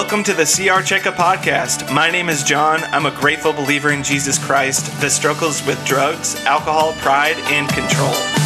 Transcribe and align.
Welcome 0.00 0.22
to 0.24 0.32
the 0.32 0.44
CR 0.44 0.80
Checkup 0.80 1.16
Podcast. 1.16 1.92
My 1.92 2.08
name 2.08 2.28
is 2.28 2.44
John. 2.44 2.84
I'm 2.94 3.06
a 3.06 3.10
grateful 3.10 3.52
believer 3.52 3.90
in 3.90 4.04
Jesus 4.04 4.38
Christ 4.38 4.86
that 5.00 5.10
struggles 5.10 5.60
with 5.66 5.84
drugs, 5.84 6.36
alcohol, 6.44 6.92
pride, 6.92 7.36
and 7.50 7.68
control. 7.68 8.37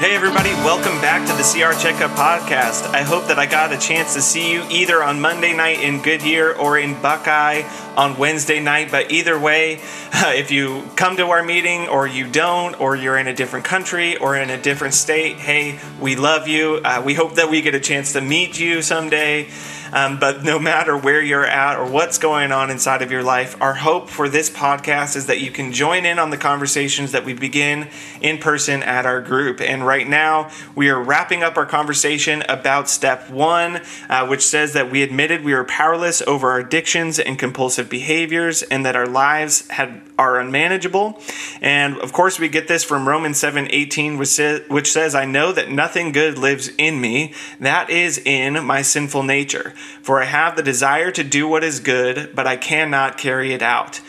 Hey, 0.00 0.16
everybody, 0.16 0.48
welcome 0.64 0.98
back 1.02 1.28
to 1.28 1.34
the 1.34 1.42
CR 1.42 1.78
Checkup 1.78 2.12
Podcast. 2.12 2.86
I 2.86 3.02
hope 3.02 3.26
that 3.26 3.38
I 3.38 3.44
got 3.44 3.70
a 3.70 3.76
chance 3.76 4.14
to 4.14 4.22
see 4.22 4.50
you 4.50 4.64
either 4.70 5.02
on 5.02 5.20
Monday 5.20 5.54
night 5.54 5.80
in 5.80 6.00
Goodyear 6.00 6.54
or 6.54 6.78
in 6.78 6.98
Buckeye 7.02 7.64
on 7.98 8.16
Wednesday 8.16 8.60
night. 8.60 8.90
But 8.90 9.12
either 9.12 9.38
way, 9.38 9.74
if 10.14 10.50
you 10.50 10.88
come 10.96 11.18
to 11.18 11.26
our 11.26 11.42
meeting 11.42 11.86
or 11.86 12.06
you 12.06 12.26
don't, 12.26 12.80
or 12.80 12.96
you're 12.96 13.18
in 13.18 13.26
a 13.26 13.34
different 13.34 13.66
country 13.66 14.16
or 14.16 14.38
in 14.38 14.48
a 14.48 14.56
different 14.56 14.94
state, 14.94 15.36
hey, 15.36 15.78
we 16.00 16.16
love 16.16 16.48
you. 16.48 16.80
Uh, 16.82 17.02
we 17.04 17.12
hope 17.12 17.34
that 17.34 17.50
we 17.50 17.60
get 17.60 17.74
a 17.74 17.80
chance 17.80 18.14
to 18.14 18.22
meet 18.22 18.58
you 18.58 18.80
someday. 18.80 19.50
Um, 19.92 20.18
but 20.18 20.44
no 20.44 20.58
matter 20.58 20.96
where 20.96 21.22
you're 21.22 21.46
at 21.46 21.78
or 21.78 21.90
what's 21.90 22.18
going 22.18 22.52
on 22.52 22.70
inside 22.70 23.02
of 23.02 23.10
your 23.10 23.22
life, 23.22 23.60
our 23.60 23.74
hope 23.74 24.08
for 24.08 24.28
this 24.28 24.50
podcast 24.50 25.16
is 25.16 25.26
that 25.26 25.40
you 25.40 25.50
can 25.50 25.72
join 25.72 26.06
in 26.06 26.18
on 26.18 26.30
the 26.30 26.36
conversations 26.36 27.12
that 27.12 27.24
we 27.24 27.32
begin 27.32 27.88
in 28.20 28.38
person 28.38 28.82
at 28.82 29.06
our 29.06 29.20
group. 29.20 29.60
And 29.60 29.86
right 29.86 30.08
now, 30.08 30.50
we 30.74 30.88
are 30.88 31.02
wrapping 31.02 31.42
up 31.42 31.56
our 31.56 31.66
conversation 31.66 32.42
about 32.48 32.88
step 32.88 33.30
one, 33.30 33.80
uh, 34.08 34.26
which 34.26 34.42
says 34.42 34.72
that 34.74 34.90
we 34.90 35.02
admitted 35.02 35.44
we 35.44 35.54
were 35.54 35.64
powerless 35.64 36.22
over 36.22 36.50
our 36.50 36.60
addictions 36.60 37.18
and 37.18 37.38
compulsive 37.38 37.88
behaviors 37.88 38.62
and 38.62 38.84
that 38.86 38.96
our 38.96 39.06
lives 39.06 39.68
had 39.68 40.02
are 40.20 40.38
unmanageable. 40.38 41.18
And 41.62 41.96
of 41.98 42.12
course, 42.12 42.38
we 42.38 42.48
get 42.48 42.68
this 42.68 42.84
from 42.84 43.08
Romans 43.08 43.38
7 43.38 43.68
18, 43.70 44.18
which 44.18 44.28
says, 44.28 44.68
which 44.68 44.92
says, 44.92 45.14
I 45.14 45.24
know 45.24 45.50
that 45.52 45.70
nothing 45.70 46.12
good 46.12 46.36
lives 46.36 46.68
in 46.76 47.00
me, 47.00 47.32
that 47.58 47.88
is 47.88 48.18
in 48.18 48.62
my 48.64 48.82
sinful 48.82 49.22
nature. 49.22 49.74
For 50.02 50.22
I 50.22 50.26
have 50.26 50.56
the 50.56 50.62
desire 50.62 51.10
to 51.12 51.24
do 51.24 51.46
what 51.48 51.64
is 51.64 51.80
good, 51.80 52.34
but 52.34 52.46
I 52.46 52.56
cannot 52.56 53.18
carry 53.18 53.52
it 53.52 53.62
out. 53.62 54.00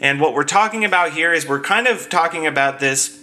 And 0.00 0.20
what 0.20 0.34
we're 0.34 0.44
talking 0.44 0.84
about 0.84 1.12
here 1.12 1.32
is 1.32 1.46
we're 1.46 1.60
kind 1.60 1.86
of 1.86 2.08
talking 2.08 2.46
about 2.46 2.80
this 2.80 3.20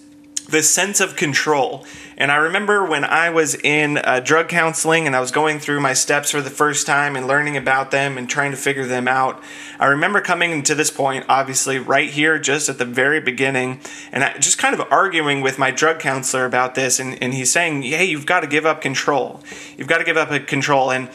this 0.48 0.70
sense 0.70 1.00
of 1.00 1.16
control. 1.16 1.86
And 2.18 2.32
I 2.32 2.38
remember 2.38 2.86
when 2.86 3.04
I 3.04 3.30
was 3.30 3.54
in 3.56 3.98
uh, 3.98 4.22
drug 4.22 4.48
counseling 4.48 5.06
and 5.06 5.16
I 5.16 5.20
was 5.20 5.32
going 5.32 5.60
through 5.60 5.82
my 5.82 5.94
steps 5.94 6.32
for 6.32 6.42
the 6.42 6.50
first 6.50 6.88
time 6.88 7.16
and 7.16 7.28
learning 7.28 7.58
about 7.58 7.92
them 7.92 8.18
and 8.18 8.30
trying 8.30 8.52
to 8.52 8.58
figure 8.58 8.86
them 8.86 9.08
out. 9.08 9.42
I 9.80 9.88
remember 9.88 10.22
coming 10.22 10.64
to 10.64 10.74
this 10.74 10.90
point, 10.90 11.26
obviously, 11.28 11.78
right 11.78 12.10
here, 12.10 12.40
just 12.40 12.70
at 12.70 12.78
the 12.78 12.86
very 12.86 13.20
beginning, 13.20 13.82
and 14.12 14.24
I, 14.24 14.38
just 14.38 14.58
kind 14.58 14.74
of 14.74 14.88
arguing 14.90 15.42
with 15.42 15.60
my 15.60 15.70
drug 15.70 16.00
counselor 16.00 16.46
about 16.46 16.76
this. 16.76 17.00
And, 17.00 17.22
and 17.22 17.34
he's 17.34 17.52
saying, 17.52 17.84
hey, 17.84 18.06
you've 18.06 18.26
got 18.26 18.40
to 18.40 18.48
give 18.48 18.66
up 18.66 18.82
control. 18.82 19.42
You've 19.78 19.88
got 19.88 20.00
to 20.00 20.04
give 20.04 20.18
up 20.18 20.30
control. 20.48 20.92
And 20.92 21.10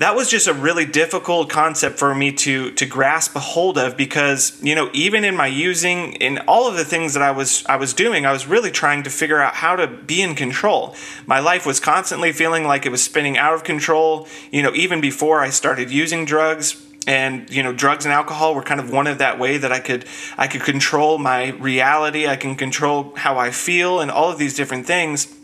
that 0.00 0.16
was 0.16 0.30
just 0.30 0.46
a 0.46 0.54
really 0.54 0.86
difficult 0.86 1.50
concept 1.50 1.98
for 1.98 2.14
me 2.14 2.32
to 2.32 2.70
to 2.72 2.86
grasp 2.86 3.36
a 3.36 3.38
hold 3.38 3.76
of 3.76 3.98
because 3.98 4.58
you 4.62 4.74
know 4.74 4.88
even 4.94 5.24
in 5.24 5.36
my 5.36 5.46
using 5.46 6.14
in 6.14 6.38
all 6.48 6.66
of 6.66 6.74
the 6.74 6.86
things 6.86 7.12
that 7.12 7.22
I 7.22 7.30
was 7.30 7.64
I 7.66 7.76
was 7.76 7.92
doing 7.92 8.24
I 8.24 8.32
was 8.32 8.46
really 8.46 8.70
trying 8.70 9.02
to 9.02 9.10
figure 9.10 9.40
out 9.40 9.54
how 9.54 9.76
to 9.76 9.86
be 9.86 10.22
in 10.22 10.34
control. 10.34 10.96
My 11.26 11.38
life 11.38 11.66
was 11.66 11.80
constantly 11.80 12.32
feeling 12.32 12.64
like 12.64 12.86
it 12.86 12.88
was 12.88 13.04
spinning 13.04 13.36
out 13.36 13.52
of 13.52 13.62
control, 13.62 14.26
you 14.50 14.62
know, 14.62 14.74
even 14.74 15.02
before 15.02 15.40
I 15.40 15.50
started 15.50 15.90
using 15.90 16.24
drugs 16.24 16.82
and 17.06 17.50
you 17.50 17.62
know 17.62 17.74
drugs 17.74 18.06
and 18.06 18.12
alcohol 18.12 18.54
were 18.54 18.62
kind 18.62 18.80
of 18.80 18.90
one 18.90 19.06
of 19.06 19.18
that 19.18 19.38
way 19.38 19.58
that 19.58 19.70
I 19.70 19.80
could 19.80 20.06
I 20.38 20.46
could 20.46 20.62
control 20.62 21.18
my 21.18 21.50
reality, 21.50 22.26
I 22.26 22.36
can 22.36 22.56
control 22.56 23.12
how 23.16 23.36
I 23.36 23.50
feel 23.50 24.00
and 24.00 24.10
all 24.10 24.30
of 24.30 24.38
these 24.38 24.54
different 24.54 24.86
things. 24.86 25.36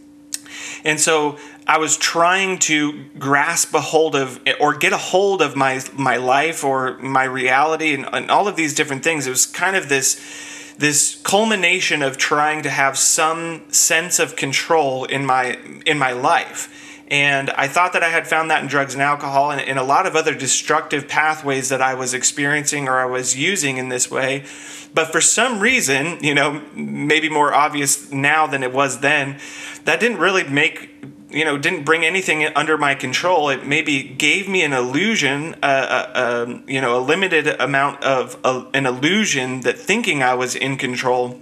And 0.84 1.00
so 1.00 1.38
I 1.68 1.78
was 1.78 1.96
trying 1.96 2.58
to 2.60 3.04
grasp 3.18 3.74
a 3.74 3.80
hold 3.80 4.14
of 4.14 4.40
or 4.60 4.74
get 4.74 4.92
a 4.92 4.98
hold 4.98 5.42
of 5.42 5.56
my 5.56 5.82
my 5.94 6.16
life 6.16 6.62
or 6.62 6.96
my 6.98 7.24
reality 7.24 7.92
and, 7.92 8.08
and 8.12 8.30
all 8.30 8.46
of 8.46 8.54
these 8.54 8.72
different 8.72 9.02
things. 9.02 9.26
It 9.26 9.30
was 9.30 9.46
kind 9.46 9.74
of 9.74 9.88
this 9.88 10.74
this 10.78 11.20
culmination 11.22 12.02
of 12.02 12.18
trying 12.18 12.62
to 12.62 12.70
have 12.70 12.96
some 12.96 13.64
sense 13.72 14.18
of 14.18 14.36
control 14.36 15.04
in 15.04 15.26
my 15.26 15.58
in 15.84 15.98
my 15.98 16.12
life. 16.12 16.72
And 17.08 17.50
I 17.50 17.68
thought 17.68 17.92
that 17.92 18.02
I 18.02 18.08
had 18.08 18.26
found 18.26 18.50
that 18.50 18.62
in 18.62 18.68
drugs 18.68 18.94
and 18.94 19.02
alcohol 19.02 19.52
and 19.52 19.60
in 19.60 19.78
a 19.78 19.84
lot 19.84 20.06
of 20.06 20.16
other 20.16 20.34
destructive 20.34 21.06
pathways 21.06 21.68
that 21.68 21.80
I 21.80 21.94
was 21.94 22.14
experiencing 22.14 22.88
or 22.88 22.98
I 22.98 23.06
was 23.06 23.36
using 23.36 23.76
in 23.76 23.88
this 23.88 24.10
way. 24.10 24.44
But 24.92 25.12
for 25.12 25.20
some 25.20 25.60
reason, 25.60 26.18
you 26.20 26.34
know, 26.34 26.62
maybe 26.74 27.28
more 27.28 27.54
obvious 27.54 28.10
now 28.10 28.46
than 28.48 28.64
it 28.64 28.72
was 28.72 29.00
then, 29.00 29.38
that 29.84 30.00
didn't 30.00 30.18
really 30.18 30.42
make 30.44 30.90
you 31.36 31.44
know 31.44 31.58
didn't 31.58 31.84
bring 31.84 32.04
anything 32.04 32.44
under 32.56 32.78
my 32.78 32.94
control. 32.94 33.50
It 33.50 33.66
maybe 33.66 34.02
gave 34.02 34.48
me 34.48 34.62
an 34.62 34.72
illusion 34.72 35.54
uh, 35.62 35.66
uh, 35.66 36.44
um, 36.48 36.64
you 36.66 36.80
know 36.80 36.98
a 36.98 37.02
limited 37.02 37.46
amount 37.60 38.02
of 38.02 38.38
uh, 38.42 38.64
an 38.72 38.86
illusion 38.86 39.60
that 39.60 39.78
thinking 39.78 40.22
i 40.22 40.32
was 40.34 40.54
in 40.56 40.78
control 40.78 41.40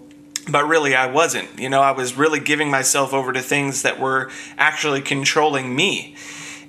but 0.50 0.66
really 0.66 0.96
i 0.96 1.06
wasn't. 1.06 1.48
You 1.58 1.68
know 1.68 1.80
i 1.80 1.92
was 1.92 2.16
really 2.16 2.40
giving 2.40 2.70
myself 2.70 3.14
over 3.14 3.32
to 3.32 3.40
things 3.40 3.82
that 3.82 4.00
were 4.00 4.30
actually 4.58 5.00
controlling 5.00 5.74
me 5.76 6.16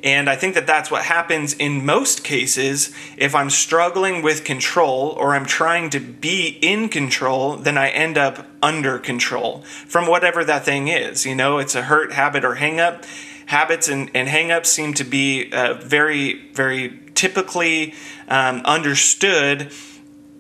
and 0.06 0.30
I 0.30 0.36
think 0.36 0.54
that 0.54 0.68
that's 0.68 0.92
what 0.92 1.04
happens 1.04 1.54
in 1.54 1.84
most 1.84 2.24
cases. 2.24 2.94
If 3.18 3.34
I'm 3.34 3.50
struggling 3.50 4.22
with 4.22 4.44
control 4.44 5.10
or 5.18 5.34
I'm 5.34 5.48
trying 5.48 5.90
to 5.90 6.00
be 6.00 6.60
in 6.62 6.90
control, 6.90 7.58
then 7.58 7.76
I 7.76 7.90
end 7.90 8.16
up 8.16 8.46
under 8.62 9.00
control 9.00 9.62
from 9.62 10.08
whatever 10.08 10.46
that 10.46 10.64
thing 10.64 10.90
is. 10.90 11.26
You 11.26 11.34
know, 11.34 11.58
it's 11.58 11.74
a 11.74 11.82
hurt, 11.82 12.14
habit, 12.14 12.46
or 12.46 12.58
hangup. 12.58 13.04
Habits 13.48 13.88
and, 13.88 14.12
and 14.14 14.30
hang 14.30 14.52
ups 14.52 14.70
seem 14.70 14.94
to 14.94 15.04
be 15.04 15.52
uh, 15.52 15.74
very, 15.74 16.50
very 16.52 17.00
typically 17.16 17.96
um, 18.28 18.62
understood 18.64 19.72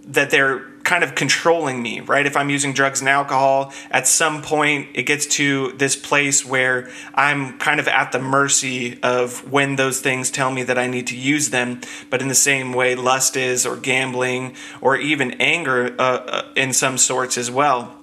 that 0.03 0.30
they're 0.30 0.75
kind 0.85 1.03
of 1.03 1.16
controlling 1.16 1.81
me, 1.81 2.00
right? 2.00 2.25
If 2.25 2.38
I'm 2.38 2.50
using 2.50 2.72
drugs 2.72 3.01
and 3.01 3.09
alcohol, 3.09 3.73
at 3.91 4.07
some 4.07 4.41
point 4.41 4.90
it 4.94 5.03
gets 5.03 5.25
to 5.38 5.73
this 5.73 5.96
place 5.96 6.46
where 6.46 6.90
I'm 7.13 7.57
kind 7.57 7.79
of 7.79 7.88
at 7.88 8.12
the 8.12 8.19
mercy 8.19 9.00
of 9.01 9.51
when 9.51 9.75
those 9.75 10.00
things 10.00 10.31
tell 10.31 10.51
me 10.51 10.63
that 10.63 10.78
I 10.78 10.88
need 10.88 11.07
to 11.07 11.18
use 11.18 11.50
them. 11.50 11.81
But 12.09 12.22
in 12.22 12.29
the 12.29 12.35
same 12.35 12.72
way, 12.72 12.96
lust 12.96 13.35
is, 13.35 13.66
or 13.66 13.75
gambling, 13.75 14.56
or 14.79 14.96
even 14.96 15.31
anger 15.41 15.96
uh, 16.00 16.01
uh, 16.01 16.51
in 16.56 16.72
some 16.72 16.97
sorts 16.97 17.38
as 17.38 17.52
well 17.52 17.95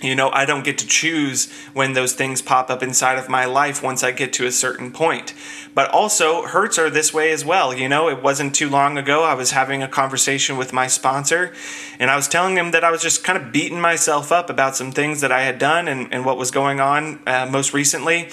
you 0.00 0.14
know, 0.14 0.30
I 0.30 0.44
don't 0.44 0.64
get 0.64 0.78
to 0.78 0.86
choose 0.86 1.52
when 1.74 1.92
those 1.92 2.14
things 2.14 2.40
pop 2.40 2.70
up 2.70 2.82
inside 2.82 3.18
of 3.18 3.28
my 3.28 3.44
life 3.44 3.82
once 3.82 4.02
I 4.02 4.12
get 4.12 4.32
to 4.34 4.46
a 4.46 4.52
certain 4.52 4.90
point. 4.90 5.34
But 5.74 5.90
also, 5.90 6.46
hurts 6.46 6.78
are 6.78 6.90
this 6.90 7.12
way 7.12 7.30
as 7.30 7.44
well. 7.44 7.74
You 7.74 7.88
know, 7.88 8.08
it 8.08 8.22
wasn't 8.22 8.54
too 8.54 8.68
long 8.68 8.98
ago 8.98 9.24
I 9.24 9.34
was 9.34 9.50
having 9.50 9.82
a 9.82 9.88
conversation 9.88 10.56
with 10.56 10.72
my 10.72 10.86
sponsor, 10.86 11.52
and 11.98 12.10
I 12.10 12.16
was 12.16 12.28
telling 12.28 12.56
him 12.56 12.70
that 12.70 12.84
I 12.84 12.90
was 12.90 13.02
just 13.02 13.22
kind 13.24 13.40
of 13.40 13.52
beating 13.52 13.80
myself 13.80 14.32
up 14.32 14.50
about 14.50 14.74
some 14.74 14.90
things 14.90 15.20
that 15.20 15.30
I 15.32 15.42
had 15.42 15.58
done 15.58 15.86
and, 15.86 16.12
and 16.12 16.24
what 16.24 16.38
was 16.38 16.50
going 16.50 16.80
on 16.80 17.20
uh, 17.26 17.46
most 17.50 17.74
recently. 17.74 18.28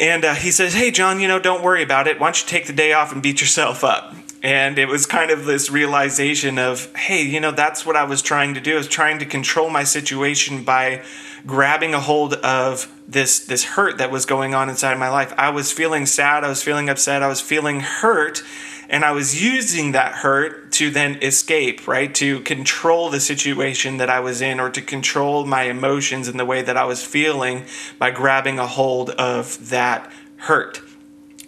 And 0.00 0.24
uh, 0.24 0.34
he 0.34 0.50
says, 0.50 0.74
Hey, 0.74 0.90
John, 0.90 1.20
you 1.20 1.28
know, 1.28 1.38
don't 1.38 1.62
worry 1.62 1.82
about 1.82 2.06
it. 2.06 2.18
Why 2.18 2.26
don't 2.26 2.42
you 2.42 2.48
take 2.48 2.66
the 2.66 2.72
day 2.72 2.92
off 2.92 3.12
and 3.12 3.22
beat 3.22 3.40
yourself 3.40 3.84
up? 3.84 4.14
And 4.42 4.76
it 4.76 4.88
was 4.88 5.06
kind 5.06 5.30
of 5.30 5.44
this 5.44 5.70
realization 5.70 6.58
of, 6.58 6.92
hey, 6.96 7.22
you 7.22 7.38
know, 7.38 7.52
that's 7.52 7.86
what 7.86 7.94
I 7.94 8.02
was 8.02 8.22
trying 8.22 8.54
to 8.54 8.60
do. 8.60 8.74
I 8.74 8.78
was 8.78 8.88
trying 8.88 9.20
to 9.20 9.26
control 9.26 9.70
my 9.70 9.84
situation 9.84 10.64
by 10.64 11.04
grabbing 11.46 11.94
a 11.94 12.00
hold 12.00 12.34
of 12.34 12.92
this 13.06 13.40
this 13.40 13.64
hurt 13.64 13.98
that 13.98 14.10
was 14.10 14.26
going 14.26 14.54
on 14.54 14.68
inside 14.68 14.98
my 14.98 15.08
life. 15.08 15.32
I 15.36 15.50
was 15.50 15.70
feeling 15.70 16.06
sad, 16.06 16.44
I 16.44 16.48
was 16.48 16.62
feeling 16.62 16.88
upset, 16.88 17.22
I 17.22 17.28
was 17.28 17.40
feeling 17.40 17.80
hurt, 17.80 18.42
and 18.88 19.04
I 19.04 19.12
was 19.12 19.42
using 19.42 19.92
that 19.92 20.12
hurt 20.12 20.72
to 20.72 20.90
then 20.90 21.22
escape, 21.22 21.86
right? 21.86 22.12
To 22.16 22.40
control 22.40 23.10
the 23.10 23.20
situation 23.20 23.98
that 23.98 24.10
I 24.10 24.20
was 24.20 24.40
in 24.40 24.60
or 24.60 24.70
to 24.70 24.82
control 24.82 25.44
my 25.46 25.64
emotions 25.64 26.26
and 26.26 26.38
the 26.38 26.44
way 26.44 26.62
that 26.62 26.76
I 26.76 26.84
was 26.84 27.04
feeling 27.04 27.64
by 27.98 28.10
grabbing 28.10 28.58
a 28.58 28.66
hold 28.66 29.10
of 29.10 29.70
that 29.70 30.10
hurt. 30.36 30.82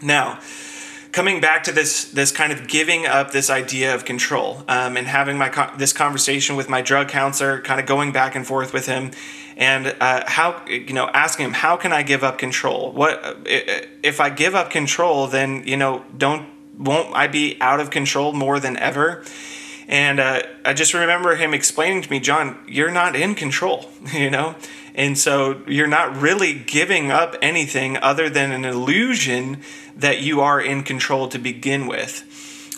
Now, 0.03 0.41
coming 1.15 1.41
back 1.41 1.63
to 1.63 1.71
this 1.71 2.07
this 2.11 2.33
kind 2.33 2.53
of 2.53 2.67
giving 2.67 3.07
up 3.07 3.31
this 3.31 3.49
idea 3.49 3.95
of 3.95 4.05
control 4.05 4.65
um, 4.67 4.97
and 4.97 5.07
having 5.07 5.39
my 5.39 5.49
this 5.79 5.93
conversation 5.93 6.57
with 6.57 6.69
my 6.69 6.83
drug 6.83 7.09
counselor, 7.09 7.61
kind 7.61 7.81
of 7.81 7.87
going 7.87 8.11
back 8.11 8.35
and 8.35 8.45
forth 8.45 8.73
with 8.73 8.87
him, 8.87 9.13
and 9.57 9.95
uh, 10.01 10.25
how 10.27 10.61
you 10.67 10.93
know 10.93 11.09
asking 11.15 11.47
him 11.47 11.53
how 11.53 11.77
can 11.77 11.93
I 11.93 12.03
give 12.03 12.25
up 12.25 12.37
control? 12.37 12.91
What 12.91 13.39
if 13.47 14.21
I 14.21 14.29
give 14.29 14.57
up 14.57 14.71
control? 14.71 15.29
Then 15.29 15.63
you 15.65 15.77
know 15.77 16.05
don't 16.19 16.49
won't 16.77 17.15
I 17.15 17.29
be 17.29 17.57
out 17.61 17.79
of 17.79 17.91
control 17.91 18.33
more 18.33 18.59
than 18.59 18.77
ever? 18.77 19.25
And 19.87 20.19
uh, 20.19 20.43
I 20.65 20.73
just 20.73 20.95
remember 20.95 21.37
him 21.37 21.53
explaining 21.53 22.03
to 22.03 22.11
me, 22.11 22.19
John, 22.19 22.59
you're 22.67 22.91
not 22.91 23.15
in 23.15 23.35
control, 23.35 23.91
you 24.15 24.31
know? 24.31 24.57
And 24.95 25.19
so 25.19 25.63
you're 25.67 25.89
not 25.89 26.17
really 26.21 26.55
giving 26.55 27.11
up 27.11 27.35
anything 27.43 27.97
other 27.97 28.31
than 28.31 28.53
an 28.53 28.65
illusion 28.65 29.61
that 29.97 30.21
you 30.21 30.41
are 30.41 30.61
in 30.61 30.83
control 30.83 31.29
to 31.29 31.39
begin 31.39 31.87
with. 31.87 32.25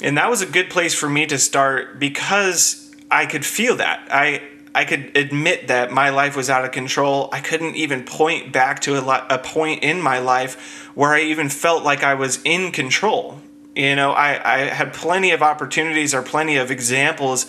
And 0.02 0.16
that 0.16 0.30
was 0.30 0.42
a 0.42 0.46
good 0.46 0.70
place 0.70 0.94
for 0.94 1.08
me 1.08 1.26
to 1.26 1.38
start 1.38 1.98
because 1.98 2.94
I 3.10 3.26
could 3.26 3.44
feel 3.44 3.76
that. 3.76 4.08
I 4.10 4.42
I 4.74 4.84
could 4.84 5.16
admit 5.16 5.68
that 5.68 5.90
my 5.90 6.10
life 6.10 6.36
was 6.36 6.50
out 6.50 6.66
of 6.66 6.70
control. 6.70 7.30
I 7.32 7.40
couldn't 7.40 7.76
even 7.76 8.04
point 8.04 8.52
back 8.52 8.80
to 8.80 8.96
a, 8.96 9.26
a 9.30 9.38
point 9.38 9.82
in 9.82 10.02
my 10.02 10.18
life 10.18 10.90
where 10.94 11.14
I 11.14 11.22
even 11.22 11.48
felt 11.48 11.82
like 11.82 12.02
I 12.02 12.12
was 12.12 12.42
in 12.44 12.72
control. 12.72 13.40
You 13.76 13.94
know, 13.94 14.12
I, 14.12 14.40
I 14.42 14.58
had 14.68 14.94
plenty 14.94 15.32
of 15.32 15.42
opportunities 15.42 16.14
or 16.14 16.22
plenty 16.22 16.56
of 16.56 16.70
examples 16.70 17.44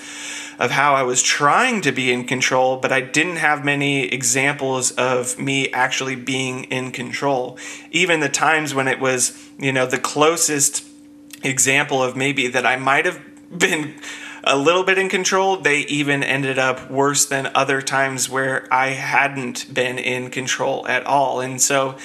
of 0.59 0.71
how 0.71 0.94
I 0.94 1.03
was 1.03 1.24
trying 1.24 1.81
to 1.81 1.91
be 1.94 2.12
in 2.12 2.25
control, 2.25 2.77
but 2.77 2.91
I 2.91 3.00
didn't 3.00 3.38
have 3.38 3.63
many 3.63 4.03
examples 4.03 4.91
of 4.91 5.39
me 5.39 5.71
actually 5.71 6.15
being 6.15 6.65
in 6.65 6.91
control. 6.91 7.57
Even 7.91 8.19
the 8.19 8.29
times 8.29 8.75
when 8.75 8.89
it 8.89 9.00
was, 9.00 9.50
you 9.57 9.71
know, 9.71 9.85
the 9.85 10.00
closest 10.00 10.83
example 11.44 12.03
of 12.03 12.18
maybe 12.18 12.47
that 12.47 12.65
I 12.65 12.75
might 12.75 13.06
have 13.06 13.21
been 13.57 13.95
a 14.44 14.57
little 14.57 14.83
bit 14.83 14.97
in 14.97 15.07
control, 15.07 15.57
they 15.57 15.79
even 15.81 16.24
ended 16.24 16.59
up 16.59 16.89
worse 16.89 17.25
than 17.25 17.51
other 17.53 17.81
times 17.81 18.29
where 18.29 18.68
I 18.71 18.89
hadn't 18.89 19.74
been 19.74 19.97
in 19.97 20.29
control 20.29 20.88
at 20.88 21.06
all. 21.06 21.39
And 21.39 21.62
so, 21.62 21.97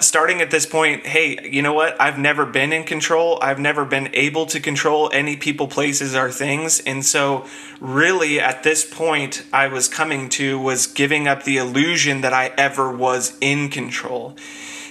starting 0.00 0.40
at 0.40 0.50
this 0.50 0.66
point, 0.66 1.06
hey, 1.06 1.38
you 1.48 1.62
know 1.62 1.72
what? 1.72 2.00
I've 2.00 2.18
never 2.18 2.44
been 2.46 2.72
in 2.72 2.84
control. 2.84 3.38
I've 3.42 3.58
never 3.58 3.84
been 3.84 4.10
able 4.14 4.46
to 4.46 4.60
control 4.60 5.10
any 5.12 5.36
people, 5.36 5.68
places, 5.68 6.14
or 6.14 6.30
things. 6.30 6.80
And 6.80 7.04
so, 7.04 7.46
really, 7.80 8.40
at 8.40 8.62
this 8.62 8.84
point, 8.84 9.44
I 9.52 9.68
was 9.68 9.88
coming 9.88 10.28
to 10.30 10.58
was 10.58 10.86
giving 10.86 11.28
up 11.28 11.44
the 11.44 11.56
illusion 11.58 12.20
that 12.22 12.32
I 12.32 12.52
ever 12.56 12.90
was 12.90 13.36
in 13.40 13.70
control. 13.70 14.36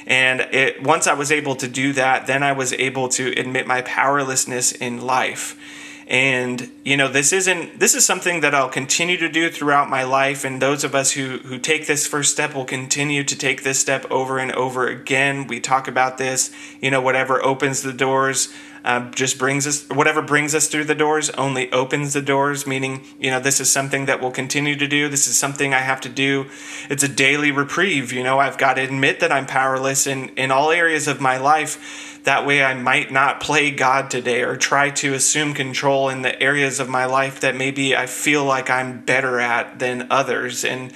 And 0.07 0.41
it, 0.41 0.83
once 0.83 1.07
I 1.07 1.13
was 1.13 1.31
able 1.31 1.55
to 1.55 1.67
do 1.67 1.93
that, 1.93 2.27
then 2.27 2.43
I 2.43 2.51
was 2.51 2.73
able 2.73 3.09
to 3.09 3.31
admit 3.39 3.65
my 3.65 3.81
powerlessness 3.81 4.71
in 4.71 5.01
life 5.01 5.57
and 6.07 6.71
you 6.83 6.95
know 6.95 7.07
this 7.07 7.33
isn't 7.33 7.79
this 7.79 7.95
is 7.95 8.05
something 8.05 8.41
that 8.41 8.53
i'll 8.53 8.69
continue 8.69 9.17
to 9.17 9.27
do 9.27 9.49
throughout 9.49 9.89
my 9.89 10.03
life. 10.03 10.45
And 10.45 10.61
those 10.61 10.83
of 10.83 10.93
us 10.93 11.13
who 11.13 11.39
who 11.39 11.57
take 11.57 11.87
this 11.87 12.05
first 12.05 12.31
step 12.31 12.53
will 12.53 12.65
continue 12.65 13.23
to 13.23 13.35
take 13.35 13.63
this 13.63 13.79
step 13.79 14.05
over 14.11 14.37
and 14.37 14.51
over 14.51 14.87
again. 14.87 15.47
We 15.47 15.59
talk 15.59 15.87
about 15.87 16.17
this 16.17 16.51
you 16.81 16.91
know 16.91 17.01
whatever 17.01 17.43
opens 17.43 17.81
the 17.81 17.93
doors 17.93 18.53
uh, 18.83 19.09
just 19.09 19.39
brings 19.39 19.65
us 19.65 19.89
whatever 19.89 20.21
brings 20.21 20.53
us 20.53 20.67
through 20.67 20.83
the 20.83 20.93
doors 20.93 21.31
only 21.31 21.71
opens 21.71 22.13
the 22.13 22.21
doors. 22.21 22.67
Meaning 22.67 23.03
you 23.19 23.31
know 23.31 23.39
this 23.39 23.59
is 23.59 23.71
something 23.71 24.05
that 24.05 24.21
we'll 24.21 24.31
continue 24.31 24.75
to 24.75 24.87
do. 24.87 25.09
This 25.09 25.27
is 25.27 25.37
something 25.37 25.73
i 25.73 25.79
have 25.79 26.01
to 26.01 26.09
do. 26.09 26.45
It's 26.87 27.01
a 27.01 27.07
daily 27.07 27.49
reprieve. 27.49 28.13
You 28.13 28.23
know 28.23 28.37
i've 28.37 28.59
got 28.59 28.75
to 28.75 28.83
admit 28.83 29.21
that 29.21 29.31
i'm 29.31 29.47
powerless 29.47 30.05
in 30.05 30.29
in 30.29 30.51
all 30.51 30.69
areas 30.69 31.07
of 31.07 31.19
my 31.19 31.37
life 31.37 32.14
that 32.25 32.45
way, 32.45 32.63
I 32.63 32.73
might 32.73 33.11
not 33.11 33.39
play 33.39 33.71
God 33.71 34.11
today 34.11 34.43
or 34.43 34.55
try 34.55 34.89
to 34.91 35.13
assume 35.13 35.53
control 35.53 36.09
in 36.09 36.21
the 36.21 36.41
areas 36.41 36.79
of 36.79 36.89
my 36.89 37.05
life 37.05 37.39
that 37.39 37.55
maybe 37.55 37.95
I 37.95 38.05
feel 38.05 38.43
like 38.43 38.69
I'm 38.69 39.01
better 39.01 39.39
at 39.39 39.79
than 39.79 40.07
others. 40.11 40.65
And 40.65 40.91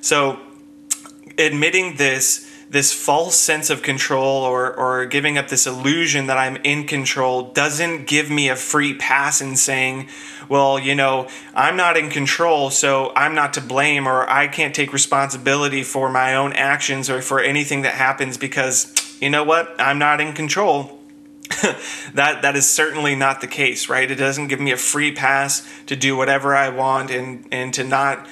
so, 0.00 0.40
admitting 1.38 1.96
this 1.96 2.51
this 2.72 2.90
false 2.90 3.36
sense 3.36 3.68
of 3.68 3.82
control 3.82 4.42
or, 4.44 4.74
or 4.74 5.04
giving 5.04 5.36
up 5.36 5.48
this 5.48 5.66
illusion 5.66 6.26
that 6.26 6.38
I'm 6.38 6.56
in 6.56 6.86
control 6.86 7.52
doesn't 7.52 8.06
give 8.06 8.30
me 8.30 8.48
a 8.48 8.56
free 8.56 8.94
pass 8.94 9.42
in 9.42 9.56
saying, 9.56 10.08
well, 10.48 10.78
you 10.78 10.94
know, 10.94 11.28
I'm 11.54 11.76
not 11.76 11.98
in 11.98 12.08
control, 12.08 12.70
so 12.70 13.12
I'm 13.14 13.34
not 13.34 13.52
to 13.54 13.60
blame, 13.60 14.08
or 14.08 14.28
I 14.28 14.48
can't 14.48 14.74
take 14.74 14.92
responsibility 14.94 15.82
for 15.82 16.08
my 16.10 16.34
own 16.34 16.54
actions 16.54 17.10
or 17.10 17.20
for 17.20 17.40
anything 17.40 17.82
that 17.82 17.94
happens 17.94 18.38
because 18.38 18.92
you 19.20 19.28
know 19.28 19.44
what? 19.44 19.78
I'm 19.78 19.98
not 19.98 20.22
in 20.22 20.32
control. 20.32 20.98
that 22.14 22.40
that 22.42 22.56
is 22.56 22.68
certainly 22.68 23.14
not 23.14 23.42
the 23.42 23.46
case, 23.46 23.90
right? 23.90 24.10
It 24.10 24.16
doesn't 24.16 24.48
give 24.48 24.60
me 24.60 24.72
a 24.72 24.76
free 24.78 25.12
pass 25.12 25.68
to 25.86 25.94
do 25.94 26.16
whatever 26.16 26.56
I 26.56 26.70
want 26.70 27.10
and 27.10 27.46
and 27.52 27.72
to 27.74 27.84
not, 27.84 28.26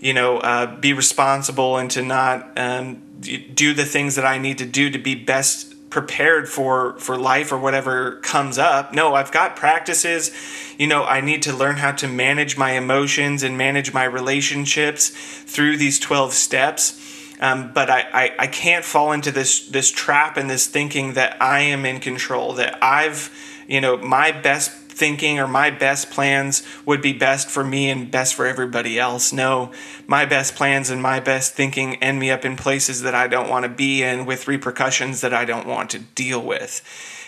you 0.00 0.12
know, 0.12 0.36
uh, 0.38 0.78
be 0.78 0.92
responsible 0.92 1.78
and 1.78 1.90
to 1.92 2.02
not 2.02 2.52
um, 2.56 3.02
do 3.20 3.74
the 3.74 3.84
things 3.84 4.16
that 4.16 4.24
I 4.24 4.38
need 4.38 4.58
to 4.58 4.66
do 4.66 4.90
to 4.90 4.98
be 4.98 5.14
best 5.14 5.72
prepared 5.90 6.48
for 6.48 6.98
for 6.98 7.16
life 7.16 7.52
or 7.52 7.58
whatever 7.58 8.16
comes 8.16 8.58
up. 8.58 8.92
No, 8.92 9.14
I've 9.14 9.32
got 9.32 9.56
practices. 9.56 10.30
You 10.78 10.86
know, 10.86 11.04
I 11.04 11.20
need 11.20 11.42
to 11.44 11.52
learn 11.54 11.76
how 11.76 11.92
to 11.92 12.08
manage 12.08 12.58
my 12.58 12.72
emotions 12.72 13.42
and 13.42 13.56
manage 13.56 13.94
my 13.94 14.04
relationships 14.04 15.08
through 15.08 15.78
these 15.78 15.98
12 15.98 16.34
steps 16.34 17.02
um, 17.40 17.72
but 17.72 17.90
I, 17.90 18.04
I, 18.12 18.34
I 18.40 18.46
can't 18.46 18.84
fall 18.84 19.12
into 19.12 19.30
this 19.30 19.68
this 19.68 19.90
trap 19.90 20.36
and 20.36 20.48
this 20.48 20.66
thinking 20.66 21.14
that 21.14 21.40
I 21.40 21.60
am 21.60 21.84
in 21.84 22.00
control, 22.00 22.54
that 22.54 22.82
I've, 22.82 23.30
you 23.68 23.80
know, 23.80 23.96
my 23.96 24.32
best 24.32 24.85
thinking 24.96 25.38
or 25.38 25.46
my 25.46 25.70
best 25.70 26.10
plans 26.10 26.62
would 26.86 27.02
be 27.02 27.12
best 27.12 27.48
for 27.48 27.62
me 27.62 27.90
and 27.90 28.10
best 28.10 28.34
for 28.34 28.46
everybody 28.46 28.98
else. 28.98 29.32
No, 29.32 29.72
my 30.06 30.24
best 30.24 30.54
plans 30.54 30.90
and 30.90 31.02
my 31.02 31.20
best 31.20 31.54
thinking 31.54 31.96
end 32.02 32.18
me 32.18 32.30
up 32.30 32.44
in 32.44 32.56
places 32.56 33.02
that 33.02 33.14
I 33.14 33.28
don't 33.28 33.50
want 33.50 33.64
to 33.64 33.68
be 33.68 34.02
in 34.02 34.24
with 34.24 34.48
repercussions 34.48 35.20
that 35.20 35.34
I 35.34 35.44
don't 35.44 35.66
want 35.66 35.90
to 35.90 35.98
deal 35.98 36.42
with. 36.42 36.82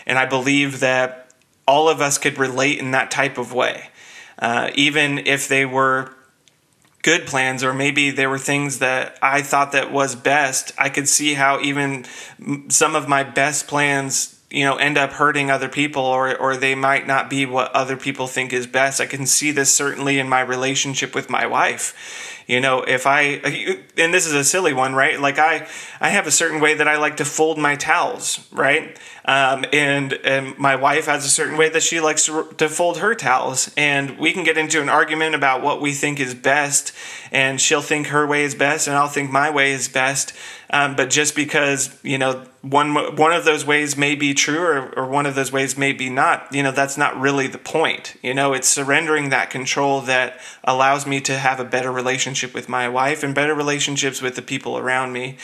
And 0.06 0.18
I 0.18 0.24
believe 0.24 0.80
that 0.80 1.30
all 1.66 1.88
of 1.88 2.00
us 2.00 2.16
could 2.16 2.38
relate 2.38 2.78
in 2.78 2.92
that 2.92 3.10
type 3.10 3.36
of 3.36 3.52
way. 3.52 3.90
Uh, 4.38 4.70
even 4.74 5.18
if 5.18 5.48
they 5.48 5.66
were 5.66 6.10
good 7.02 7.26
plans 7.26 7.62
or 7.62 7.74
maybe 7.74 8.10
there 8.10 8.30
were 8.30 8.38
things 8.38 8.78
that 8.78 9.18
I 9.20 9.42
thought 9.42 9.72
that 9.72 9.92
was 9.92 10.16
best, 10.16 10.72
I 10.78 10.88
could 10.88 11.08
see 11.08 11.34
how 11.34 11.60
even 11.60 12.06
some 12.68 12.96
of 12.96 13.08
my 13.08 13.22
best 13.22 13.68
plans 13.68 14.37
you 14.50 14.64
know 14.64 14.76
end 14.76 14.96
up 14.96 15.12
hurting 15.12 15.50
other 15.50 15.68
people 15.68 16.02
or 16.02 16.36
or 16.36 16.56
they 16.56 16.74
might 16.74 17.06
not 17.06 17.28
be 17.28 17.46
what 17.46 17.72
other 17.72 17.96
people 17.96 18.26
think 18.26 18.52
is 18.52 18.66
best. 18.66 19.00
I 19.00 19.06
can 19.06 19.26
see 19.26 19.50
this 19.50 19.72
certainly 19.74 20.18
in 20.18 20.28
my 20.28 20.40
relationship 20.40 21.14
with 21.14 21.28
my 21.28 21.46
wife. 21.46 22.37
You 22.48 22.60
know, 22.60 22.80
if 22.80 23.06
I 23.06 23.22
and 23.98 24.14
this 24.14 24.26
is 24.26 24.32
a 24.32 24.42
silly 24.42 24.72
one, 24.72 24.94
right? 24.94 25.20
Like 25.20 25.38
I 25.38 25.68
I 26.00 26.08
have 26.08 26.26
a 26.26 26.30
certain 26.30 26.60
way 26.60 26.72
that 26.72 26.88
I 26.88 26.96
like 26.96 27.18
to 27.18 27.26
fold 27.26 27.58
my 27.58 27.76
towels, 27.76 28.48
right? 28.50 28.98
Um, 29.26 29.66
and 29.70 30.14
and 30.24 30.56
my 30.56 30.74
wife 30.74 31.04
has 31.04 31.26
a 31.26 31.28
certain 31.28 31.58
way 31.58 31.68
that 31.68 31.82
she 31.82 32.00
likes 32.00 32.24
to, 32.24 32.50
to 32.56 32.70
fold 32.70 32.96
her 32.98 33.14
towels, 33.14 33.70
and 33.76 34.18
we 34.18 34.32
can 34.32 34.44
get 34.44 34.56
into 34.56 34.80
an 34.80 34.88
argument 34.88 35.34
about 35.34 35.62
what 35.62 35.82
we 35.82 35.92
think 35.92 36.18
is 36.18 36.34
best, 36.34 36.94
and 37.30 37.60
she'll 37.60 37.82
think 37.82 38.06
her 38.06 38.26
way 38.26 38.44
is 38.44 38.54
best, 38.54 38.88
and 38.88 38.96
I'll 38.96 39.08
think 39.08 39.30
my 39.30 39.50
way 39.50 39.72
is 39.72 39.86
best. 39.86 40.32
Um, 40.70 40.96
but 40.96 41.10
just 41.10 41.36
because 41.36 41.98
you 42.02 42.16
know 42.16 42.46
one 42.62 42.94
one 43.16 43.32
of 43.32 43.44
those 43.44 43.64
ways 43.64 43.96
may 43.96 44.14
be 44.14 44.34
true 44.34 44.60
or, 44.60 44.98
or 44.98 45.06
one 45.06 45.26
of 45.26 45.34
those 45.34 45.52
ways 45.52 45.78
may 45.78 45.92
be 45.92 46.10
not 46.10 46.52
you 46.52 46.62
know 46.62 46.72
that's 46.72 46.98
not 46.98 47.18
really 47.18 47.46
the 47.46 47.58
point 47.58 48.16
you 48.22 48.34
know 48.34 48.52
it's 48.52 48.68
surrendering 48.68 49.30
that 49.30 49.48
control 49.48 50.00
that 50.02 50.38
allows 50.64 51.06
me 51.06 51.20
to 51.20 51.38
have 51.38 51.60
a 51.60 51.64
better 51.64 51.90
relationship 51.90 52.37
with 52.44 52.68
my 52.68 52.88
wife 52.88 53.22
and 53.22 53.34
better 53.34 53.54
relationships 53.54 54.22
with 54.22 54.36
the 54.36 54.42
people 54.42 54.78
around 54.78 55.12
me. 55.12 55.36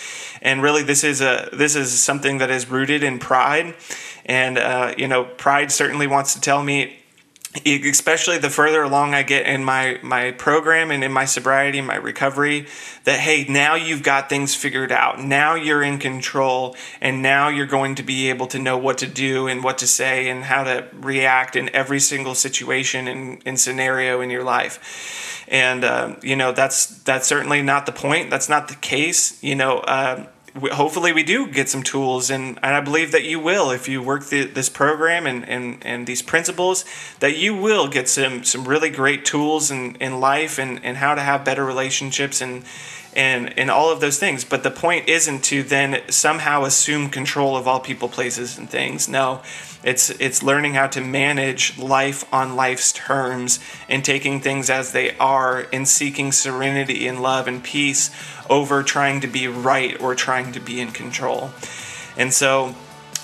And 0.42 0.62
really 0.62 0.82
this 0.82 1.04
is 1.04 1.20
a 1.20 1.48
this 1.52 1.76
is 1.76 1.92
something 2.00 2.38
that 2.38 2.50
is 2.50 2.70
rooted 2.70 3.02
in 3.02 3.18
pride. 3.18 3.74
And 4.26 4.58
uh, 4.58 4.94
you 4.96 5.08
know 5.08 5.24
pride 5.24 5.70
certainly 5.70 6.06
wants 6.06 6.34
to 6.34 6.40
tell 6.40 6.62
me 6.62 7.03
especially 7.64 8.38
the 8.38 8.50
further 8.50 8.82
along 8.82 9.14
I 9.14 9.22
get 9.22 9.46
in 9.46 9.62
my 9.62 9.98
my 10.02 10.32
program 10.32 10.90
and 10.90 11.04
in 11.04 11.12
my 11.12 11.24
sobriety 11.24 11.80
my 11.80 11.94
recovery 11.94 12.66
that 13.04 13.20
hey 13.20 13.46
now 13.48 13.74
you've 13.74 14.02
got 14.02 14.28
things 14.28 14.54
figured 14.54 14.90
out. 14.90 15.20
Now 15.20 15.54
you're 15.54 15.82
in 15.82 15.98
control 15.98 16.76
and 17.00 17.22
now 17.22 17.48
you're 17.48 17.66
going 17.66 17.94
to 17.96 18.02
be 18.02 18.28
able 18.28 18.46
to 18.48 18.58
know 18.58 18.76
what 18.76 18.98
to 18.98 19.06
do 19.06 19.46
and 19.46 19.62
what 19.62 19.78
to 19.78 19.86
say 19.86 20.28
and 20.28 20.44
how 20.44 20.64
to 20.64 20.88
react 20.94 21.54
in 21.54 21.74
every 21.74 22.00
single 22.00 22.34
situation 22.34 23.06
and, 23.06 23.40
and 23.46 23.58
scenario 23.60 24.20
in 24.20 24.30
your 24.30 24.44
life. 24.44 25.44
And 25.48 25.84
uh, 25.84 26.16
you 26.22 26.36
know 26.36 26.52
that's 26.52 26.86
that's 26.86 27.28
certainly 27.28 27.62
not 27.62 27.86
the 27.86 27.92
point. 27.92 28.30
That's 28.30 28.48
not 28.48 28.68
the 28.68 28.76
case. 28.76 29.42
You 29.42 29.54
know 29.54 29.78
uh, 29.78 30.26
hopefully 30.72 31.12
we 31.12 31.24
do 31.24 31.48
get 31.48 31.68
some 31.68 31.82
tools 31.82 32.30
and, 32.30 32.58
and 32.62 32.74
i 32.74 32.80
believe 32.80 33.10
that 33.10 33.24
you 33.24 33.40
will 33.40 33.70
if 33.70 33.88
you 33.88 34.00
work 34.00 34.26
the, 34.26 34.44
this 34.44 34.68
program 34.68 35.26
and, 35.26 35.48
and, 35.48 35.78
and 35.84 36.06
these 36.06 36.22
principles 36.22 36.84
that 37.20 37.36
you 37.36 37.54
will 37.54 37.88
get 37.88 38.08
some, 38.08 38.44
some 38.44 38.66
really 38.66 38.90
great 38.90 39.24
tools 39.24 39.70
in, 39.70 39.96
in 39.96 40.20
life 40.20 40.58
and, 40.58 40.82
and 40.84 40.96
how 40.98 41.14
to 41.14 41.20
have 41.20 41.44
better 41.44 41.64
relationships 41.64 42.40
and 42.40 42.64
and 43.16 43.56
and 43.56 43.70
all 43.70 43.92
of 43.92 44.00
those 44.00 44.18
things. 44.18 44.44
But 44.44 44.64
the 44.64 44.72
point 44.72 45.08
isn't 45.08 45.44
to 45.44 45.62
then 45.62 46.02
somehow 46.08 46.64
assume 46.64 47.10
control 47.10 47.56
of 47.56 47.68
all 47.68 47.78
people 47.78 48.08
places 48.08 48.58
and 48.58 48.68
things. 48.68 49.08
No 49.08 49.40
it's 49.84 50.08
it's 50.10 50.42
learning 50.42 50.74
how 50.74 50.86
to 50.86 51.00
manage 51.00 51.78
life 51.78 52.24
on 52.32 52.56
life's 52.56 52.92
terms 52.92 53.60
and 53.88 54.04
taking 54.04 54.40
things 54.40 54.70
as 54.70 54.92
they 54.92 55.16
are 55.18 55.66
and 55.72 55.86
seeking 55.86 56.32
serenity 56.32 57.06
and 57.06 57.22
love 57.22 57.46
and 57.46 57.62
peace 57.62 58.10
over 58.48 58.82
trying 58.82 59.20
to 59.20 59.26
be 59.26 59.48
right 59.48 60.00
or 60.00 60.14
trying 60.14 60.52
to 60.52 60.60
be 60.60 60.80
in 60.80 60.90
control. 60.90 61.50
And 62.16 62.32
so 62.32 62.74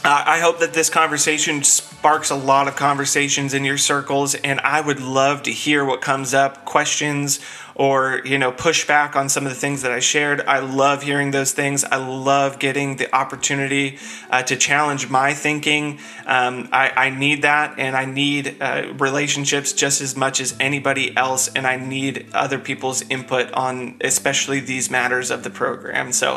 uh, 0.03 0.25
I 0.27 0.41
hope 0.41 0.61
that 0.61 0.73
this 0.73 0.89
conversation 0.89 1.63
sparks 1.63 2.31
a 2.31 2.35
lot 2.35 2.69
of 2.69 2.77
conversations 2.77 3.53
in 3.53 3.65
your 3.65 3.77
circles, 3.77 4.35
and 4.35 4.59
I 4.61 4.81
would 4.81 5.01
love 5.01 5.43
to 5.43 5.53
hear 5.53 5.85
what 5.85 6.01
comes 6.01 6.33
up, 6.33 6.65
questions, 6.65 7.39
or 7.75 8.21
you 8.25 8.39
know 8.39 8.53
push 8.53 8.87
back 8.87 9.17
on 9.17 9.29
some 9.29 9.47
of 9.47 9.53
the 9.53 9.59
things 9.59 9.83
that 9.83 9.93
I 9.93 10.01
shared. 10.01 10.41
I 10.43 10.61
love 10.61 11.03
hearing 11.03 11.31
those 11.31 11.53
things. 11.53 11.85
I 11.85 11.97
love 11.97 12.59
getting 12.59 12.97
the 12.97 13.15
opportunity 13.15 13.99
uh, 14.31 14.43
to 14.45 14.57
challenge 14.57 15.09
my 15.09 15.35
thinking. 15.35 15.99
Um, 16.27 16.69
I, 16.73 16.91
I, 16.91 17.11
need 17.11 17.43
that, 17.43 17.79
and 17.79 17.97
I 17.97 18.05
need 18.05 18.57
uh, 18.61 18.93
relationships 18.99 19.73
just 19.73 20.01
as 20.01 20.17
much 20.17 20.41
as 20.41 20.55
anybody 20.61 21.17
else, 21.17 21.49
and 21.49 21.67
I 21.67 21.77
need 21.77 22.27
other 22.33 22.59
people's 22.59 23.03
input 23.09 23.53
on 23.53 23.97
especially 24.01 24.61
these 24.61 24.91
matters 24.91 25.31
of 25.31 25.43
the 25.43 25.51
program. 25.51 26.13
So 26.13 26.37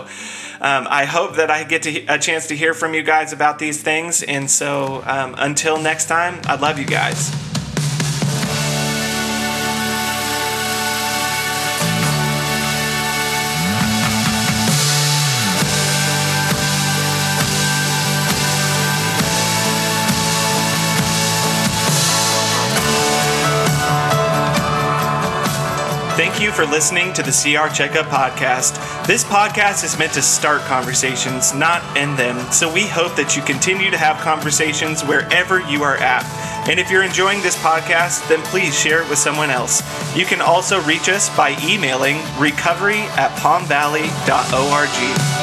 um, 0.61 0.87
I 0.89 1.05
hope 1.05 1.35
that 1.35 1.51
I 1.51 1.63
get 1.63 1.83
to, 1.83 2.05
a 2.07 2.17
chance 2.17 2.47
to 2.47 2.55
hear 2.55 2.73
from 2.73 2.93
you 2.93 3.03
guys 3.03 3.33
about 3.33 3.59
these 3.59 3.81
things. 3.81 4.23
And 4.23 4.49
so 4.49 5.03
um, 5.05 5.35
until 5.37 5.79
next 5.79 6.07
time, 6.07 6.41
I 6.45 6.55
love 6.55 6.79
you 6.79 6.85
guys. 6.85 7.52
You 26.43 26.51
for 26.51 26.65
listening 26.65 27.13
to 27.13 27.23
the 27.23 27.31
CR 27.31 27.73
Checkup 27.73 28.07
Podcast. 28.07 28.75
This 29.07 29.23
podcast 29.23 29.85
is 29.85 29.97
meant 29.97 30.12
to 30.13 30.21
start 30.21 30.62
conversations, 30.63 31.53
not 31.53 31.81
end 31.95 32.19
them. 32.19 32.38
So 32.51 32.71
we 32.71 32.85
hope 32.85 33.15
that 33.15 33.38
you 33.38 33.41
continue 33.43 33.89
to 33.89 33.97
have 33.97 34.17
conversations 34.17 35.03
wherever 35.03 35.62
you 35.62 35.83
are 35.83 35.95
at. 35.97 36.25
And 36.67 36.81
if 36.81 36.91
you're 36.91 37.03
enjoying 37.03 37.41
this 37.41 37.55
podcast, 37.57 38.27
then 38.27 38.41
please 38.43 38.77
share 38.77 39.01
it 39.01 39.09
with 39.09 39.19
someone 39.19 39.51
else. 39.51 39.81
You 40.17 40.25
can 40.25 40.41
also 40.41 40.81
reach 40.81 41.07
us 41.07 41.33
by 41.38 41.55
emailing 41.63 42.17
recovery 42.38 43.00
at 43.15 43.31
palmvalley.org. 43.39 45.42